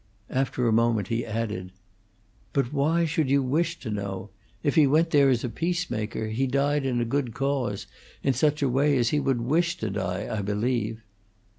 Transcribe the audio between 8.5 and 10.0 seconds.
a way as he would wish to